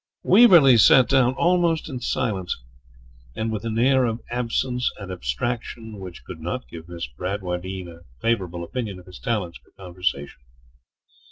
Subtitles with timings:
[0.23, 2.57] Waverley sat down almost in silence,
[3.35, 8.01] and with an air of absence and abstraction which could not give Miss Bradwardine a
[8.19, 10.41] favourable opinion of his talents for conversation.